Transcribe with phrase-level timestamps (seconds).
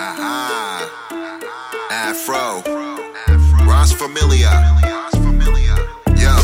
[0.00, 0.88] Aha.
[1.90, 2.62] Afro.
[3.66, 4.52] Rasfimillia.
[6.16, 6.38] Yeah.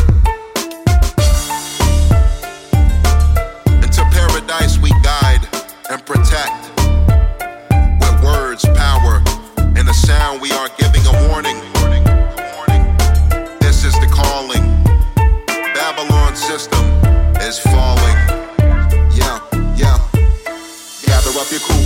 [3.80, 5.46] Into paradise we guide
[5.88, 6.80] and protect.
[8.00, 9.22] With words, power,
[9.59, 11.73] and a sound we are giving a warning.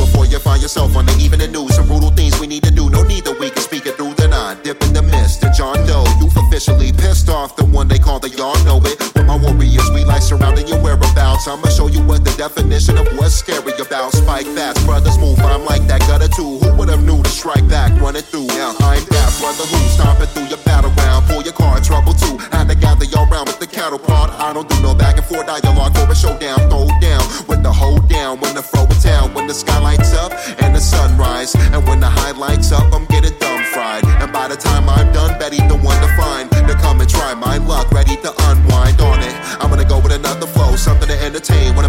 [0.09, 1.75] Before you find yourself on the evening news.
[1.77, 2.89] Some brutal things we need to do.
[2.91, 4.57] No need that we can speak it through the nine.
[4.63, 6.05] Dip in the mist and John Doe.
[6.21, 8.99] You've officially pissed off the one they call the y'all know it.
[9.15, 11.47] With my warriors, like surrounding your whereabouts.
[11.47, 14.13] I'ma show you what the definition of what's scary about.
[14.13, 15.39] Spike fast, brothers move.
[15.41, 16.59] I'm like that gutter too.
[16.59, 18.49] Who would have knew to strike back, run it through?
[18.57, 21.27] Yeah, I'm that brother who stomping through your battle battleground.
[21.29, 22.39] Pull your car, trouble too.
[22.53, 24.31] Had to gather your round with the cattle prod.
[24.31, 25.88] I don't do no back and forth dialogue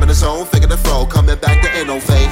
[0.09, 2.28] I'm in the figure the flow, coming back to innovate.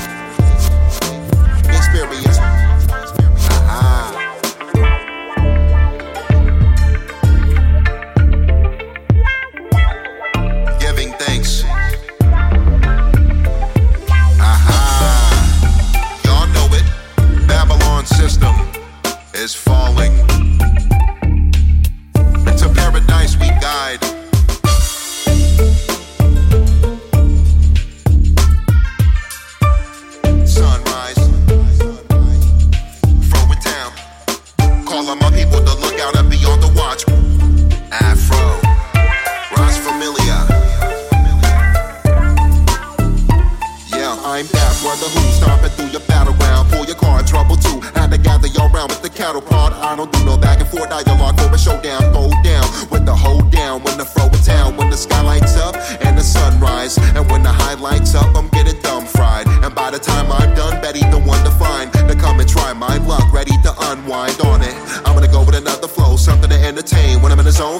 [44.37, 46.69] Yeah, I'm that brother who's stomping through your battleground.
[46.69, 47.81] Pull your car, trouble too.
[47.97, 49.73] Had to gather your round with the cattle prod.
[49.73, 52.01] I don't do no back and forth dialogue for a showdown.
[52.13, 54.77] Throw down with the hold down when the throw down.
[54.77, 55.75] When the sky lights up
[56.05, 56.97] and the sunrise.
[57.17, 59.47] And when the highlights up, I'm getting dumb fried.
[59.65, 61.91] And by the time I'm done, Betty the one to find.
[61.93, 64.75] To come and try my luck, ready to unwind on it.
[65.05, 67.21] I'm gonna go with another flow, something to entertain.
[67.21, 67.79] When I'm in the zone,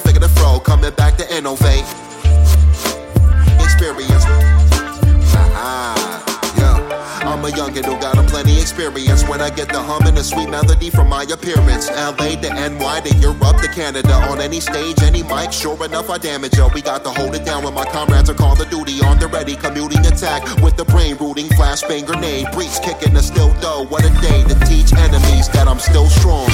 [8.77, 9.27] experience.
[9.27, 12.99] When I get the hum and the sweet melody from my appearance, LA to NY
[13.05, 16.69] to Europe to Canada, on any stage, any mic, sure enough I damage yo.
[16.69, 19.27] We got to hold it down when my comrades are called the duty on the
[19.27, 23.85] ready, commuting attack with the brain rooting, flashbang grenade, breach kicking the still dough.
[23.89, 26.49] What a day to teach enemies that I'm still strong.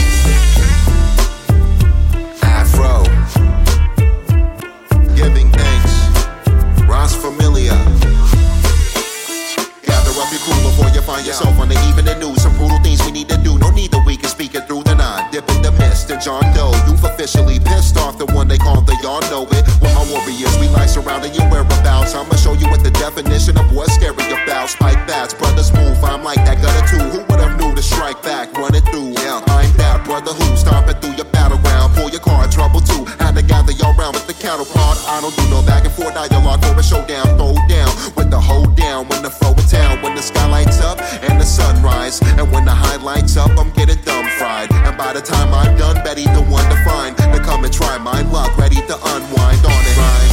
[16.14, 16.74] In and John Doe.
[16.88, 19.64] You've officially pissed off the one they call the y'all know it.
[19.82, 22.14] With my warriors, we like surrounding your whereabouts.
[22.14, 24.70] I'ma show you what the definition of what's scary about.
[24.70, 25.98] Spike bats, brothers move.
[26.04, 27.04] I'm like that gutter too.
[27.10, 29.12] Who would have knew to strike back, run it through?
[29.18, 31.94] Yeah, I'm that brother who stomping through your battleground.
[31.96, 33.06] Pull your car, trouble too.
[33.20, 34.98] Had to gather your round with the prod.
[35.08, 37.26] I don't do no back and forth dialogue for a showdown.
[37.38, 40.02] Throw down with the hold down when the throw it down.
[40.02, 42.22] When the sky lights up and the sunrise.
[42.38, 43.52] And when the highlights up,
[45.84, 47.16] done, Betty, the one to find.
[47.18, 49.98] To come and try my luck, ready to unwind on it.
[49.98, 50.33] Right.